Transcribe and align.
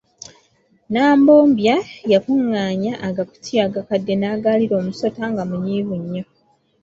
Nambobya 0.91 1.75
yakunganya 2.11 2.93
agakutiya 3.07 3.61
agakadde 3.67 4.13
naagalira 4.17 4.73
omusota 4.81 5.23
nga 5.31 5.43
munyiivu 5.49 5.95
nnyo. 6.01 6.23